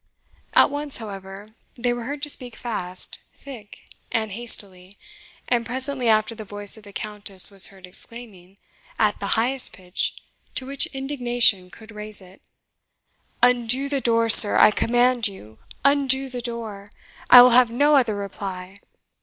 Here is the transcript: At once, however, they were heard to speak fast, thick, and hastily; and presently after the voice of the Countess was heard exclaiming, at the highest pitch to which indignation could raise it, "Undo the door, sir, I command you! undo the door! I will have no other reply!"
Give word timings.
At 0.55 0.71
once, 0.71 0.97
however, 0.97 1.49
they 1.77 1.93
were 1.93 2.05
heard 2.05 2.23
to 2.23 2.29
speak 2.31 2.55
fast, 2.55 3.21
thick, 3.35 3.81
and 4.11 4.31
hastily; 4.31 4.97
and 5.47 5.63
presently 5.63 6.09
after 6.09 6.33
the 6.33 6.43
voice 6.43 6.75
of 6.75 6.81
the 6.83 6.91
Countess 6.91 7.51
was 7.51 7.67
heard 7.67 7.85
exclaiming, 7.85 8.57
at 8.97 9.19
the 9.19 9.37
highest 9.37 9.73
pitch 9.73 10.15
to 10.55 10.65
which 10.65 10.87
indignation 10.87 11.69
could 11.69 11.91
raise 11.91 12.19
it, 12.19 12.41
"Undo 13.43 13.87
the 13.89 14.01
door, 14.01 14.27
sir, 14.27 14.57
I 14.57 14.71
command 14.71 15.27
you! 15.27 15.59
undo 15.85 16.29
the 16.29 16.41
door! 16.41 16.89
I 17.29 17.43
will 17.43 17.51
have 17.51 17.69
no 17.69 17.95
other 17.95 18.15
reply!" 18.15 18.79